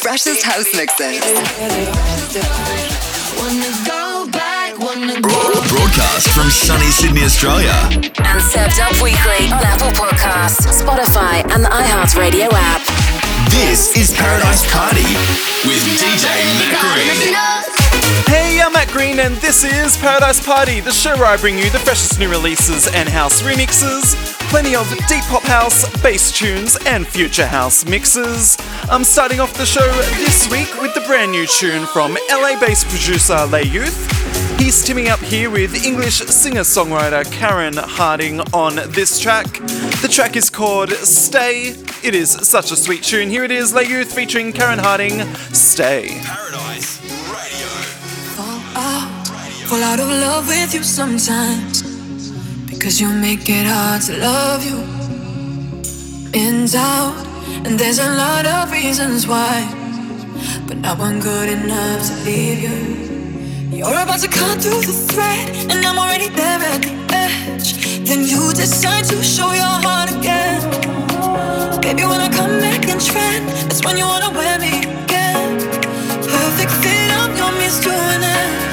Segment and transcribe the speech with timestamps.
[0.00, 1.20] freshest house mixes.
[5.68, 7.72] Broadcast from sunny Sydney, Australia.
[7.92, 12.82] And served up weekly on Apple Podcasts, Spotify, and the iHeartRadio app.
[13.50, 15.06] This is Paradise Party
[15.66, 16.24] with DJ
[16.58, 17.55] Matt Green.
[18.26, 21.70] Hey, I'm Matt Green, and this is Paradise Party, the show where I bring you
[21.70, 24.14] the freshest new releases and house remixes,
[24.48, 28.56] plenty of deep pop house, bass tunes, and future house mixes.
[28.90, 29.86] I'm starting off the show
[30.18, 33.98] this week with the brand new tune from LA based producer Lay Youth.
[34.56, 39.46] He's teaming up here with English singer songwriter Karen Harding on this track.
[40.00, 41.74] The track is called Stay.
[42.04, 43.30] It is such a sweet tune.
[43.30, 46.20] Here it is Lay Youth featuring Karen Harding, Stay.
[46.22, 47.05] Paradise
[49.66, 51.82] fall out of love with you sometimes.
[52.70, 54.78] Because you make it hard to love you.
[56.32, 57.16] In doubt,
[57.66, 59.56] and there's a lot of reasons why.
[60.68, 62.78] But not one good enough to leave you.
[63.76, 67.68] You're about to cut through the thread, and I'm already there at the edge.
[68.08, 70.62] Then you decide to show your heart again.
[71.80, 75.58] Baby, when I come back in trend, that's when you wanna wear me again.
[76.34, 77.50] Perfect fit, I'm your
[78.22, 78.65] end.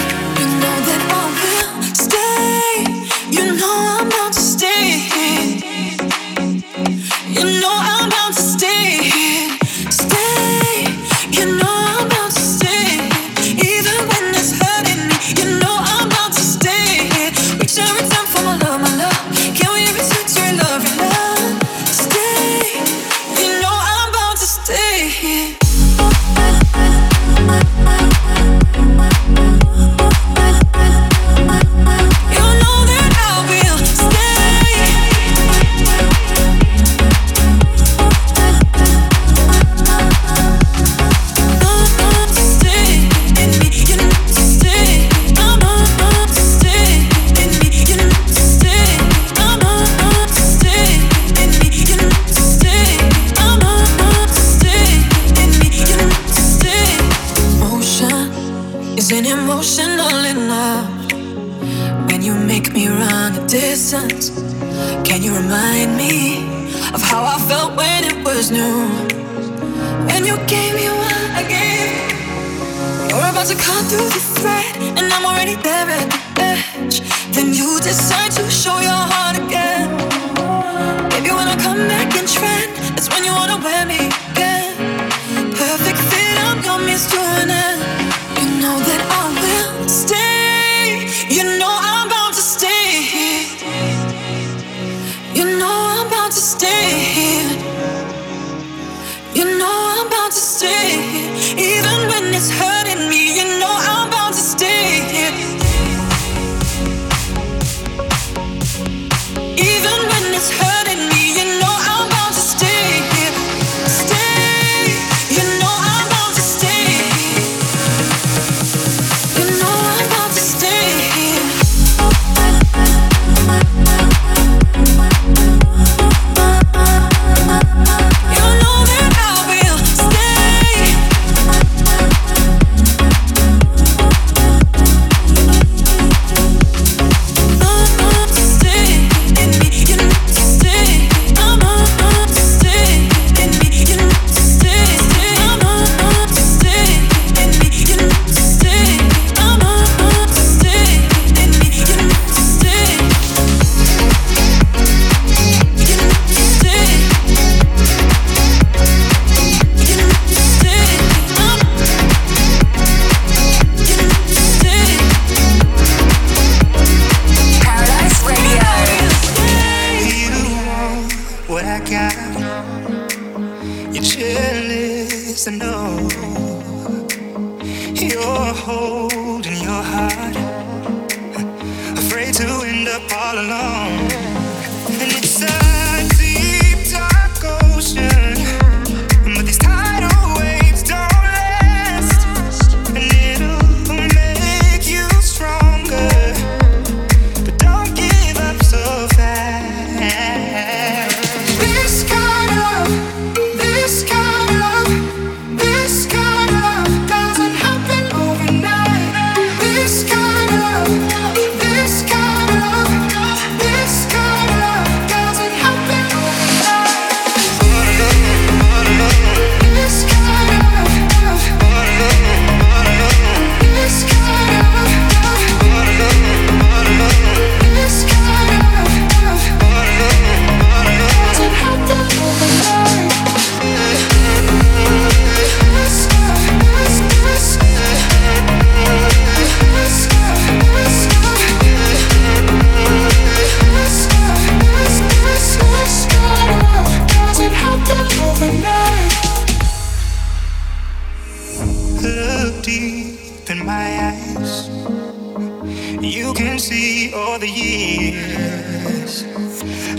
[258.02, 259.24] years.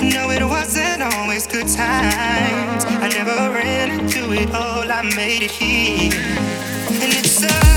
[0.02, 2.84] No, it wasn't always good times.
[2.86, 4.90] I never ran into it all.
[4.90, 6.12] I made it here,
[7.02, 7.42] and it's.
[7.44, 7.73] A-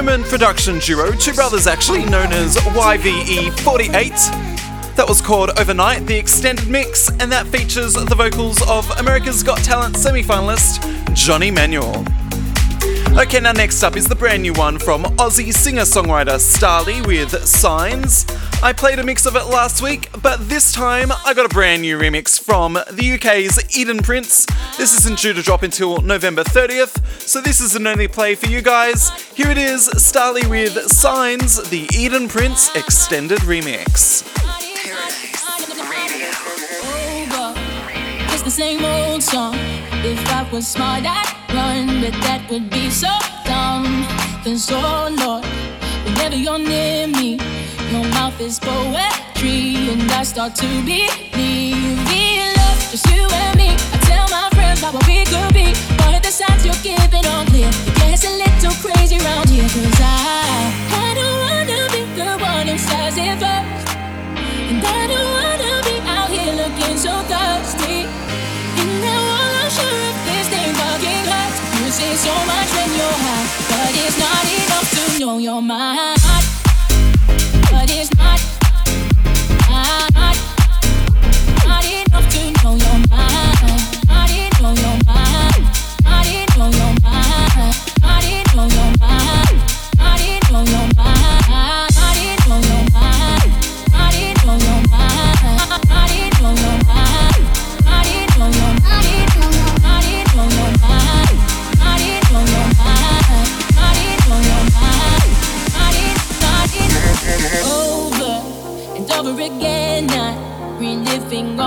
[0.00, 4.96] German production duo, two brothers actually, known as YVE48.
[4.96, 9.58] That was called Overnight, the extended mix, and that features the vocals of America's Got
[9.58, 10.80] Talent semi finalist
[11.12, 12.02] Johnny Manuel.
[13.18, 17.46] Okay, now next up is the brand new one from Aussie singer songwriter Starley with
[17.46, 18.24] Signs.
[18.62, 21.82] I played a mix of it last week, but this time I got a brand
[21.82, 24.46] new remix from the UK's Eden Prince.
[24.80, 28.46] This isn't due to drop until November 30th, so this is an only play for
[28.46, 29.10] you guys.
[29.34, 34.24] Here it is Starley with Signs, the Eden Prince extended remix.
[38.42, 39.54] The same old song.
[40.02, 43.12] If I was smart, I'd run, but that would be so
[43.44, 43.84] dumb.
[44.42, 45.44] Cause oh Lord,
[46.06, 47.38] whenever you're near me,
[47.92, 51.98] your mouth is poetry, and I start to believe
[52.56, 53.99] love, just you and me.
[54.10, 55.66] Tell my friends about what we could be,
[56.26, 57.70] the signs you're giving clear.
[57.70, 60.70] It gets a little crazy around here, cause I,
[61.04, 63.86] I don't wanna be the one who says it first.
[64.70, 67.98] And I don't wanna be out here looking so thirsty.
[68.80, 70.16] And now I'm sure of
[70.80, 71.58] fucking hurts.
[72.20, 76.18] So much when you're high, but it's not enough to know you're mine.
[77.70, 78.40] But it's not,
[81.66, 83.29] not enough to know you're mine.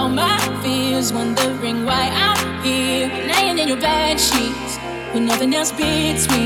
[0.04, 4.78] All my fears, wondering why I'm here, laying in your bed sheets
[5.14, 6.44] when nothing else me.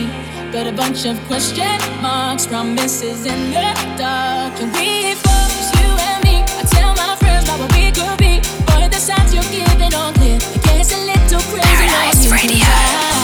[0.52, 4.54] But a bunch of question marks, promises in the dark.
[4.78, 6.36] We focus, you and me?
[6.60, 10.14] I tell my friends about what we could be, but the signs you're giving are
[10.14, 10.38] clear.
[10.38, 11.68] It gets a little crazy.
[11.68, 13.17] Paradise Radio.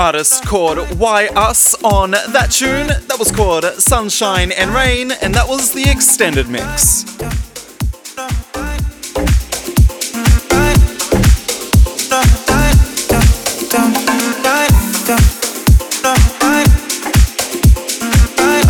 [0.00, 2.86] artist called Why Us on that tune.
[2.86, 7.04] That was called Sunshine and Rain, and that was the extended mix.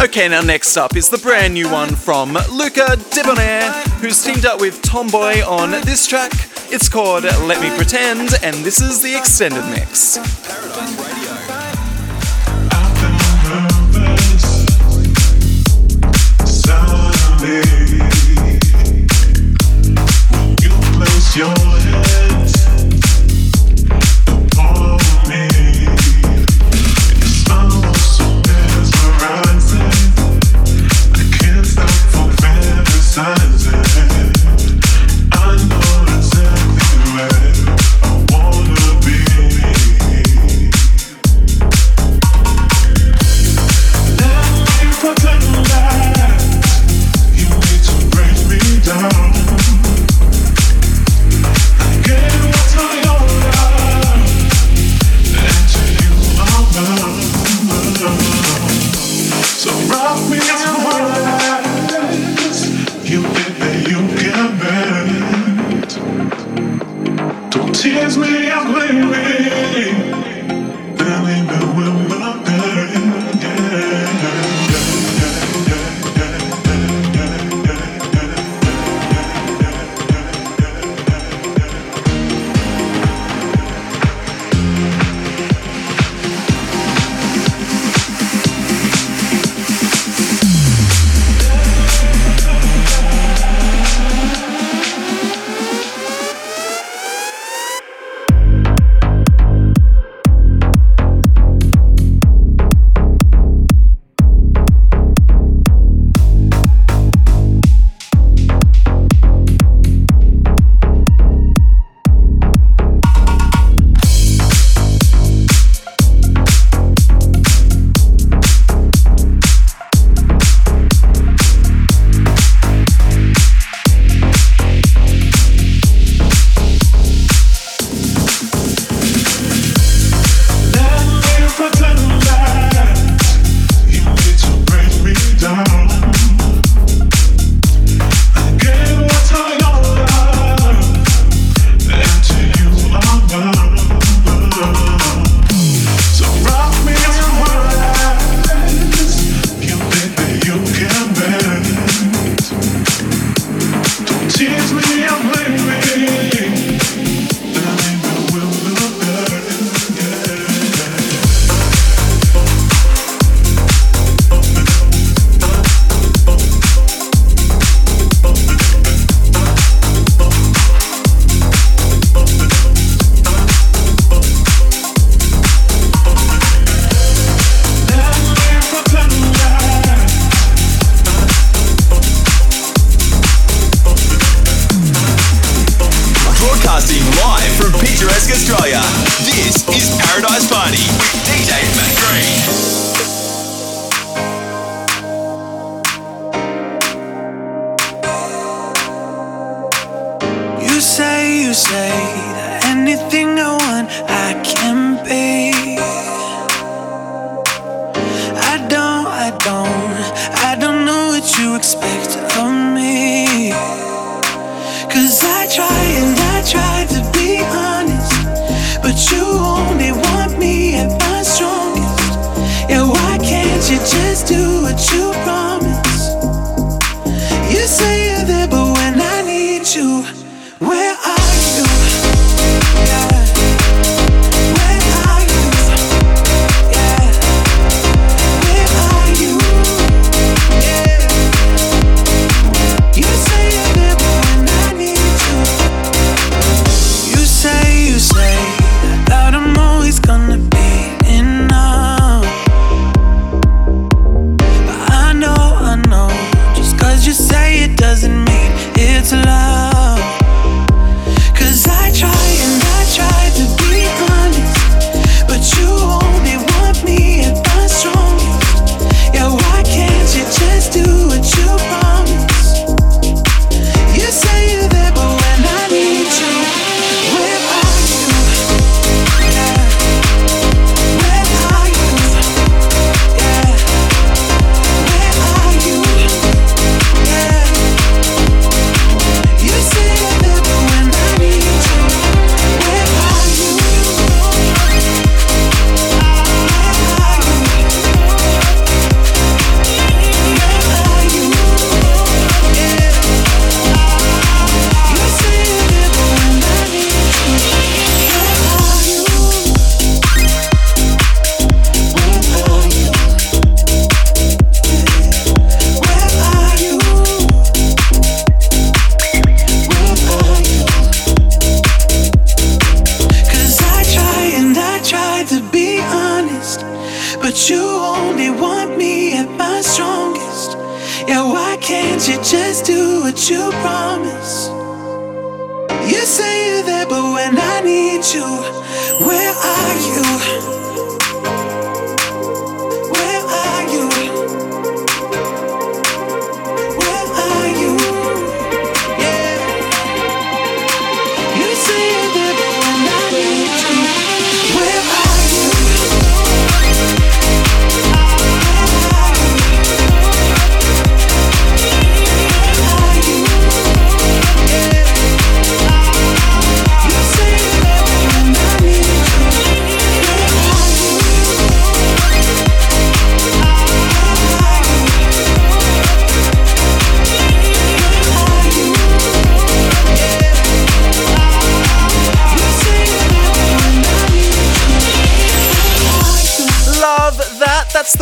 [0.02, 3.70] Okay, now next up is the brand new one from Luca Debonair,
[4.00, 6.32] who's teamed up with Tomboy on this track.
[6.72, 10.39] It's called Let Me Pretend, and this is the extended mix.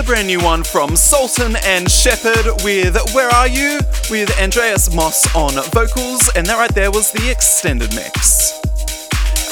[0.09, 3.79] brand new one from Sultan and Shepard with Where Are You?
[4.11, 8.59] with Andreas Moss on vocals, and that right there was the extended mix.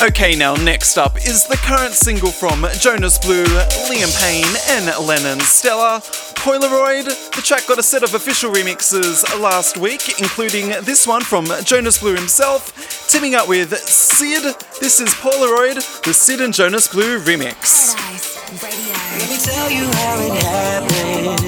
[0.02, 5.40] Okay, now next up is the current single from Jonas Blue, Liam Payne, and Lennon
[5.40, 6.00] Stella,
[6.36, 7.04] Polaroid.
[7.34, 11.98] The track got a set of official remixes last week, including this one from Jonas
[11.98, 14.54] Blue himself, teaming up with Sid.
[14.80, 17.94] This is Polaroid, the Sid and Jonas Blue remix.
[17.94, 18.35] Paradise.
[18.48, 21.40] Let me tell you how it happened.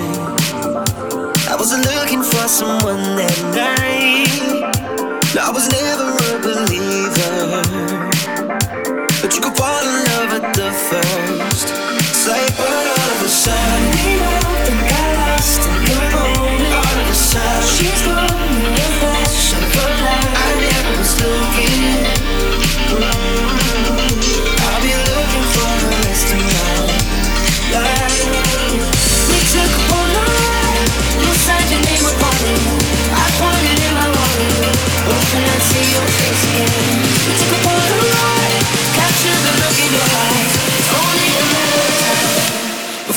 [1.49, 4.27] I was looking for someone that night.
[5.39, 7.63] I was never a believer,
[9.23, 11.69] but you could fall in love at the first
[12.17, 12.53] sight.
[12.57, 12.98] But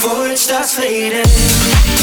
[0.01, 2.00] before it starts fading.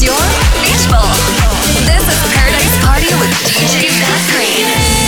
[0.00, 0.14] Excelsior,
[0.62, 1.10] Nashville.
[1.84, 4.98] This is Paradise Party with DJ Matt Green.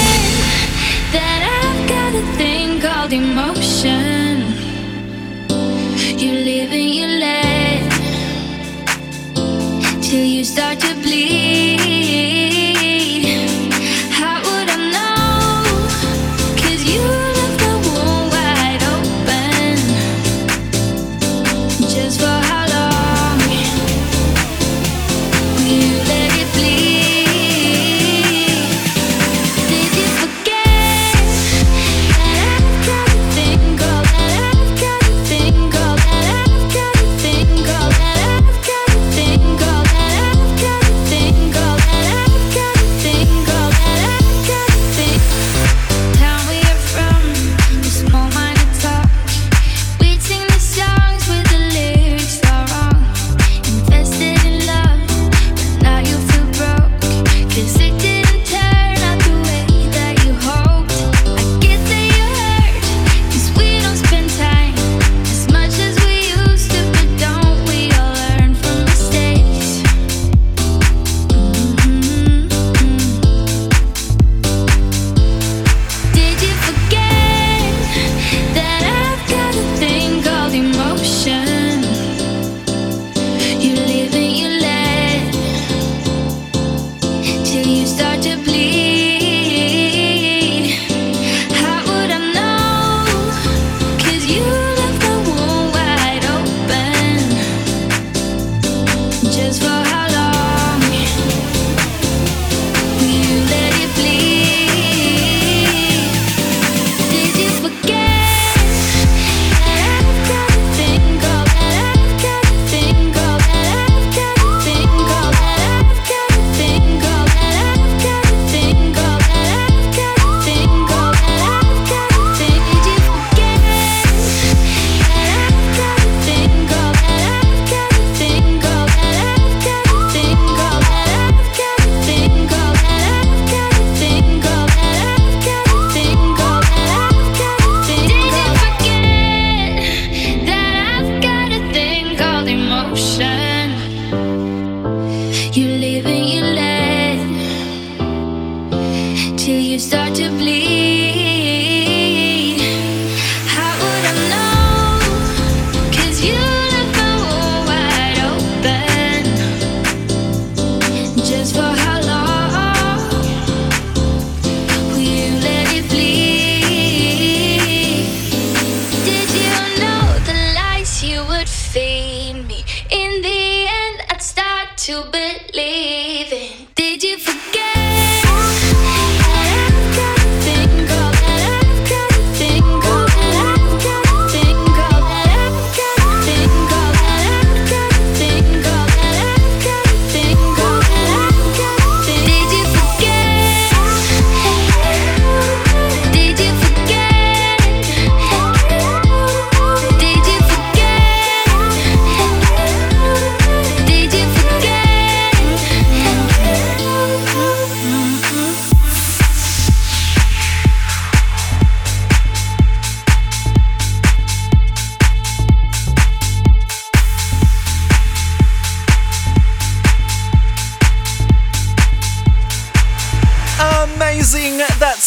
[3.12, 3.59] Emotion.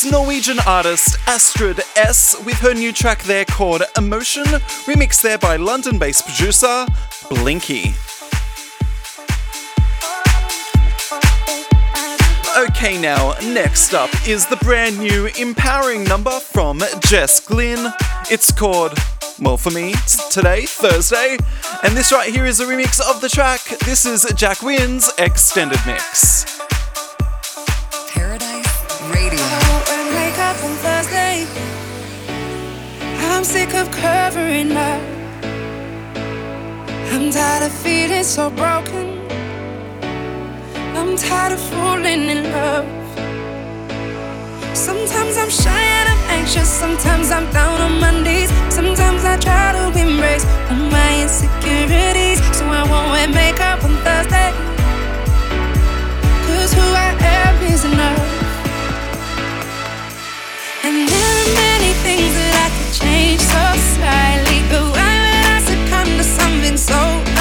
[0.10, 6.00] Norwegian artist Astrid S with her new track there called Emotion, remixed there by London
[6.00, 6.86] based producer
[7.30, 7.94] Blinkie.
[12.58, 17.92] Okay, now, next up is the brand new empowering number from Jess Glynne.
[18.30, 18.98] It's called,
[19.40, 19.96] well, for me,
[20.32, 21.38] today, Thursday,
[21.84, 23.62] and this right here is a remix of the track.
[23.86, 26.63] This is Jack Wins extended mix.
[33.44, 35.02] I'm sick of covering up.
[37.12, 39.20] I'm tired of feeling so broken.
[40.96, 42.88] I'm tired of falling in love.
[44.74, 46.70] Sometimes I'm shy and I'm anxious.
[46.70, 48.50] Sometimes I'm down on my knees.
[48.74, 52.40] Sometimes I try to embrace all my insecurities.
[52.58, 54.52] So I won't make up on Thursday.
[56.48, 58.24] Cause who I am is enough.
[60.86, 61.23] And
[63.54, 63.64] so
[63.94, 67.33] slightly, but why would I succumb to something so?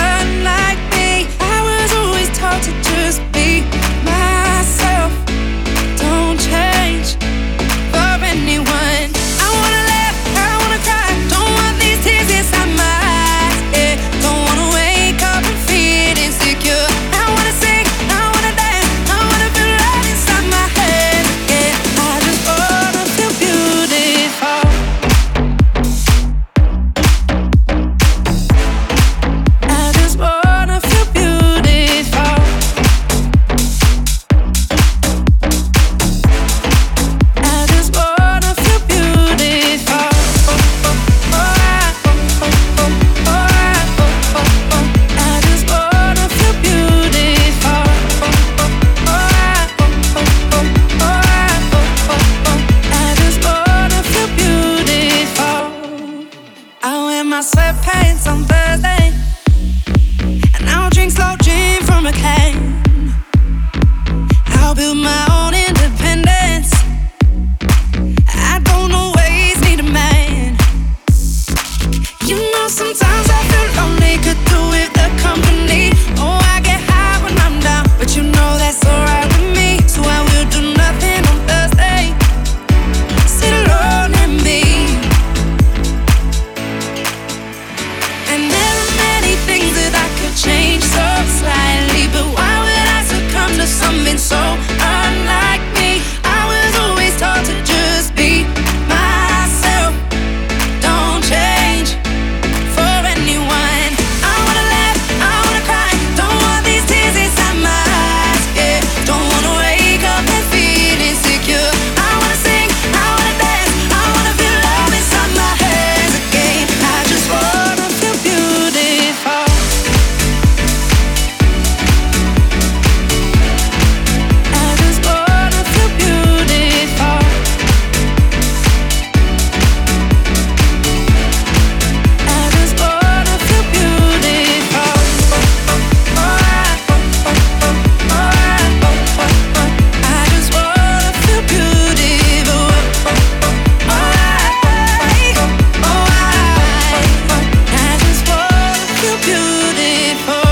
[149.92, 150.51] it for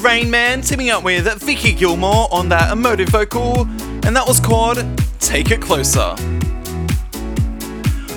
[0.00, 3.62] Rain Man teaming up with Vicky Gilmore on that emotive vocal,
[4.06, 4.78] and that was called
[5.20, 6.14] Take It Closer.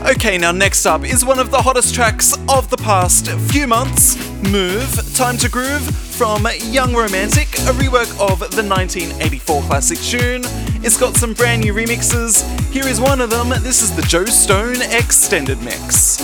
[0.09, 4.15] Okay, now next up is one of the hottest tracks of the past few months
[4.41, 10.41] Move, Time to Groove from Young Romantic, a rework of the 1984 classic tune.
[10.83, 12.41] It's got some brand new remixes.
[12.71, 13.49] Here is one of them.
[13.49, 16.17] This is the Joe Stone Extended Mix.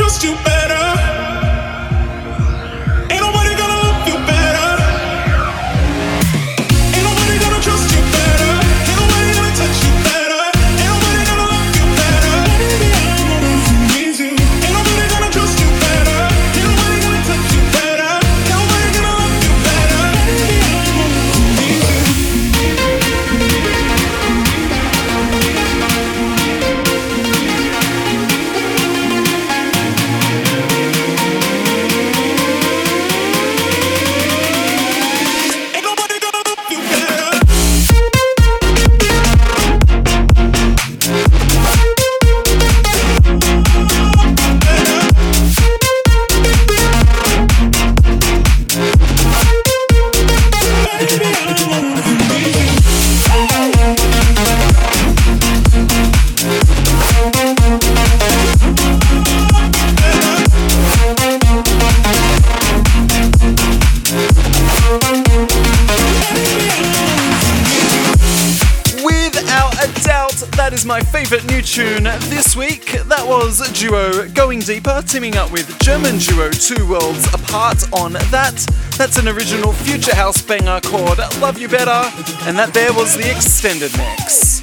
[0.00, 0.59] trust you better.
[73.74, 78.56] Duo Going Deeper teaming up with German duo Two Worlds Apart on that.
[78.96, 82.10] That's an original Future House banger called Love You Better,
[82.46, 84.62] and that there was the extended mix.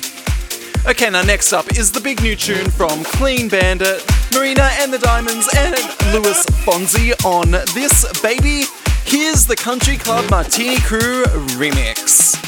[0.85, 4.99] Okay, now next up is the big new tune from Clean Bandit, Marina and the
[4.99, 5.75] Diamonds, and
[6.13, 8.63] Luis Fonsi on This Baby.
[9.05, 11.23] Here's the Country Club Martini Crew
[11.55, 12.46] remix.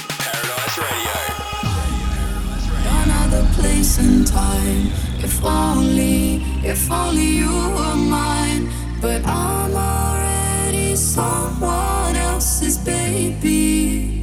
[4.00, 4.88] And time
[5.24, 8.70] if only, if only you were mine.
[9.02, 14.20] But I'm already someone else's baby.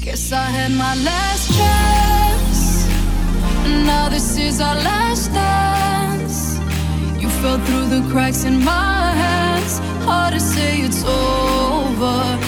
[0.00, 2.86] Guess I had my last chance.
[3.86, 6.58] Now this is our last dance.
[7.20, 9.80] You fell through the cracks in my hands.
[10.04, 12.38] Hard to say it's over,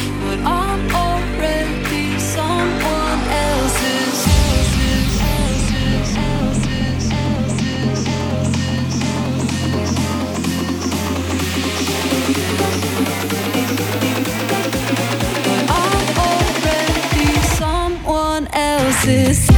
[19.06, 19.53] else's.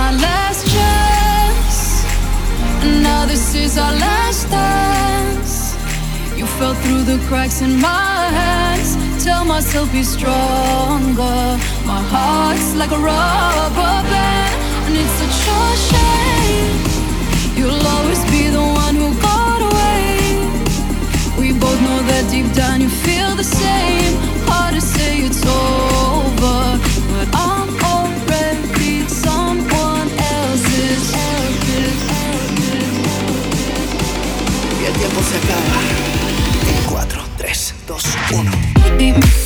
[0.00, 1.78] my last chance.
[2.82, 5.54] And now this is our last dance.
[6.38, 8.90] You fell through the cracks in my hands.
[9.26, 11.40] Tell myself be stronger.
[11.92, 14.54] My heart's like a rubber band,
[14.86, 16.78] and it's such a shame.
[17.58, 20.08] You'll always be the one who got away.
[21.40, 24.12] We both know that deep down you feel the same.
[24.48, 26.89] Hard to say it's over.
[35.10, 35.80] tiempo se acaba.
[36.68, 39.39] En 4, 3, 2, 1.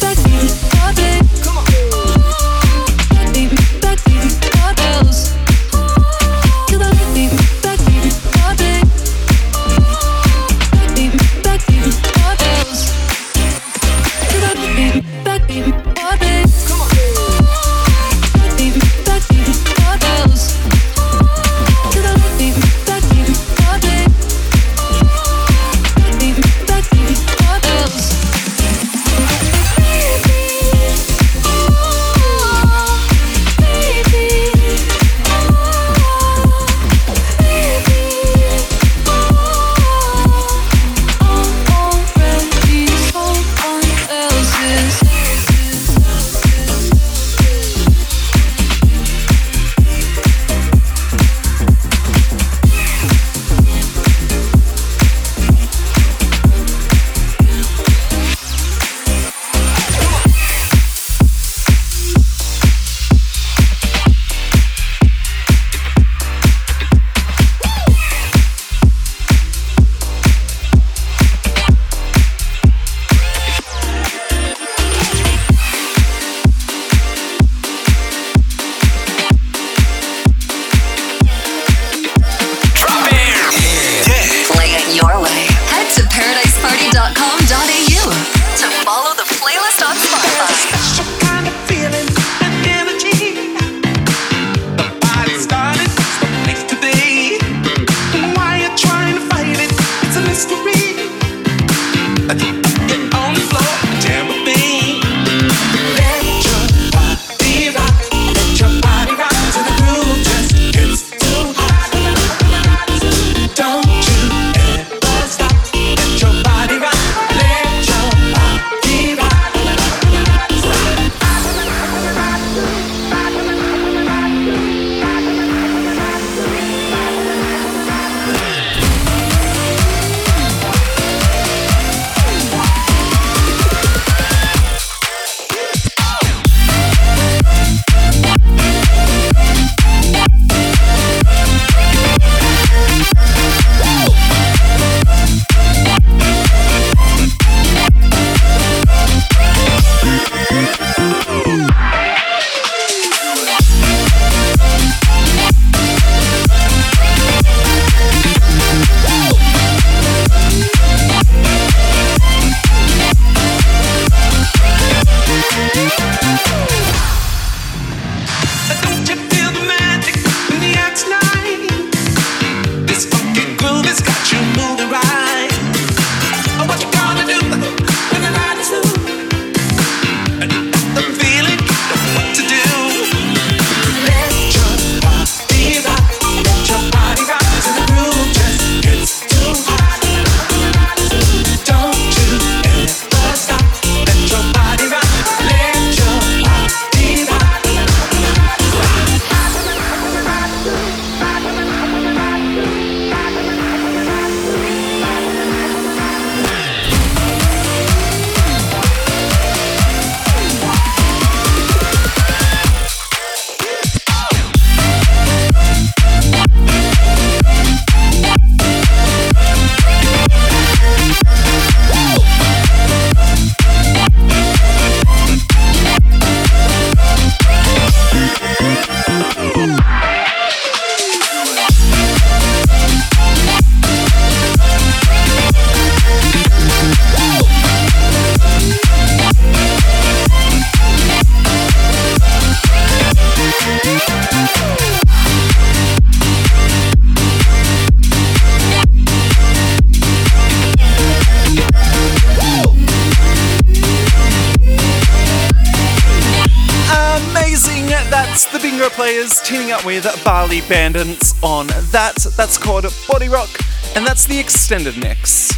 [260.63, 262.15] Bandits on that.
[262.37, 263.51] That's called Body Rock,
[263.97, 265.53] and that's the extended mix.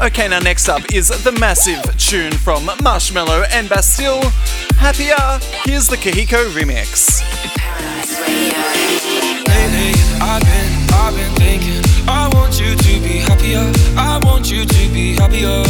[0.00, 4.22] Okay, now next up is the massive tune from Marshmello and Bastille,
[4.74, 5.38] Happier.
[5.64, 7.22] Here's the Kahiko remix.
[9.46, 13.70] Lately, I've been, I've been thinking, I want you to be happier.
[13.96, 15.62] I want you to be happier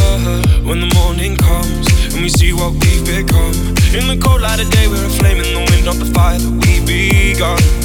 [0.65, 3.53] when the morning comes and we see what we've become.
[3.93, 6.39] In the cold light of day, we're a flame in the wind, not the fire
[6.39, 6.79] that we
[7.33, 7.80] begun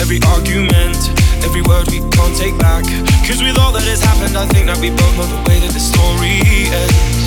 [0.00, 0.96] every argument,
[1.44, 2.84] every word we can't take back.
[3.28, 5.72] Cause with all that has happened, I think that we both know the way that
[5.72, 6.40] the story
[6.72, 7.19] ends.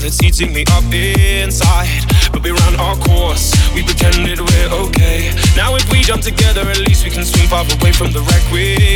[0.00, 2.04] love, it's eating me up inside.
[2.32, 5.32] But we ran our course, we pretended we're okay.
[5.56, 8.42] Now, if we jump together, at least we can swim far away from the wreck
[8.52, 8.89] we're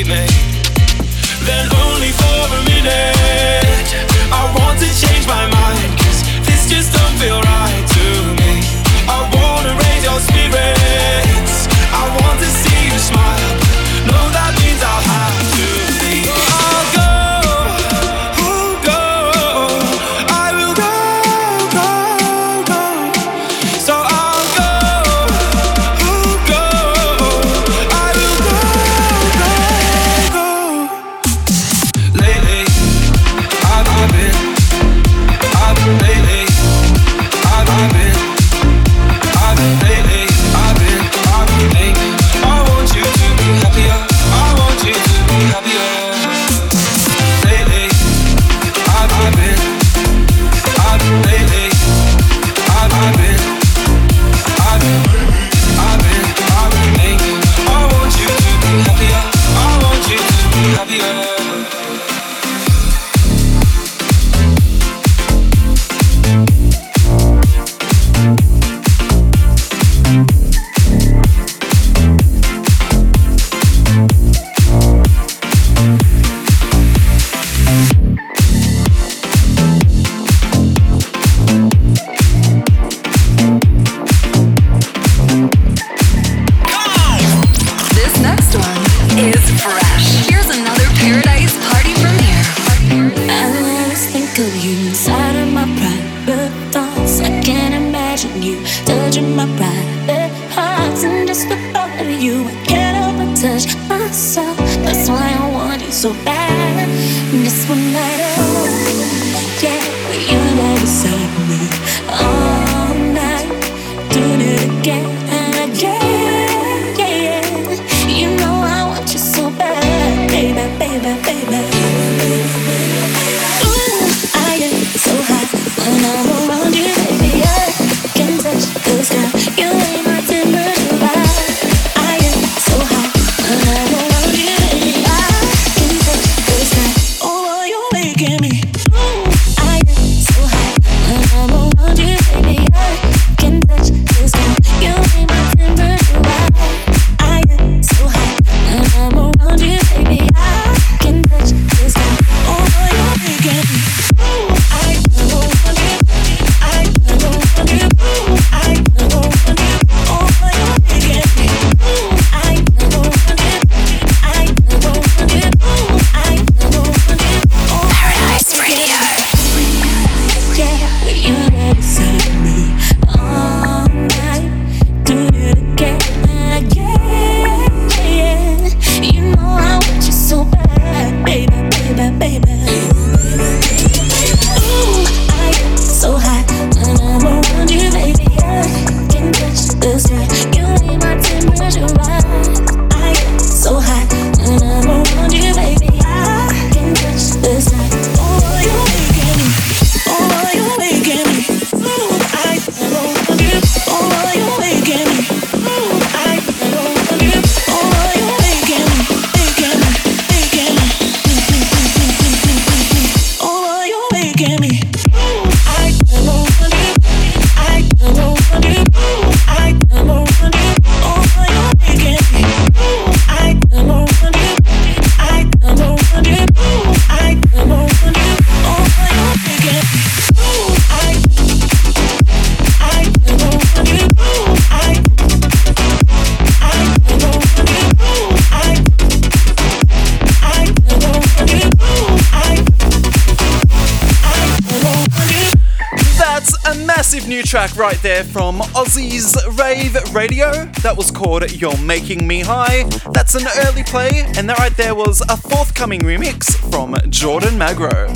[247.84, 250.64] right there from Aussie's Rave Radio.
[250.82, 252.84] That was called You're Making Me High.
[253.12, 258.08] That's an early play, and that right there was a forthcoming remix from Jordan Magro.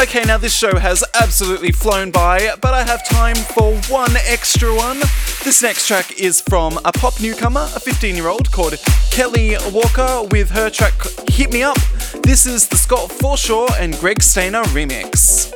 [0.00, 4.74] Okay, now this show has absolutely flown by, but I have time for one extra
[4.74, 5.00] one.
[5.44, 8.80] This next track is from a pop newcomer, a 15 year old called
[9.10, 10.94] Kelly Walker, with her track
[11.28, 11.76] Hit Me Up.
[12.22, 15.52] This is the Scott Forshaw and Greg Stainer remix.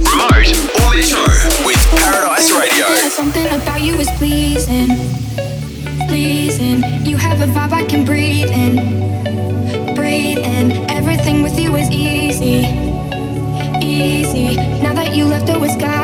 [0.00, 0.50] Remote
[0.82, 1.22] or Metro
[1.64, 2.86] with Paradise Radio.
[3.08, 4.88] Something about you is pleasing,
[6.08, 6.82] pleasing.
[7.06, 10.90] You have a vibe I can breathe in, breathe in.
[10.90, 12.66] Everything with you is easy,
[13.80, 14.56] easy.
[14.82, 16.03] Now that you left, always got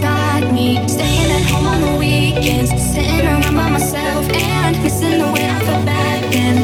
[0.00, 0.68] got me.
[0.88, 5.58] Staying at home on the weekends, sitting around by myself and missing the way I
[5.66, 6.56] felt back then,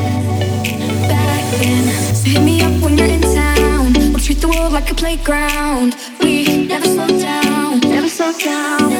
[1.09, 1.85] back then.
[2.15, 3.93] So hit me up when you're in town.
[4.13, 5.97] We'll treat the world like a playground.
[6.21, 8.91] We never slow down, never slow down,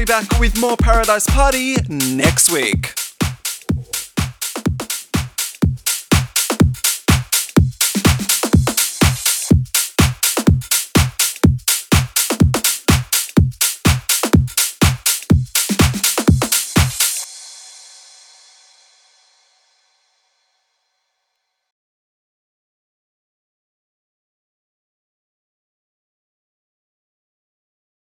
[0.00, 1.76] be back with more Paradise Party.